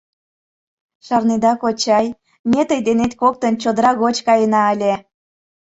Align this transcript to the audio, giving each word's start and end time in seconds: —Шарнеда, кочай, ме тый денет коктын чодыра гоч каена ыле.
—Шарнеда, 1.05 1.51
кочай, 1.61 2.05
ме 2.51 2.61
тый 2.69 2.79
денет 2.87 3.11
коктын 3.21 3.53
чодыра 3.61 3.91
гоч 4.03 4.15
каена 4.27 4.63
ыле. 4.73 4.93